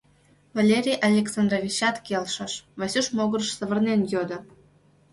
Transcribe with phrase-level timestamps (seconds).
[0.55, 4.37] —Валерий Александровичат келшыш, Васюш могырыш савырнен йодо.